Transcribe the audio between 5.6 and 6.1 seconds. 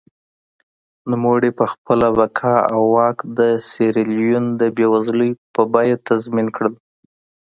بیه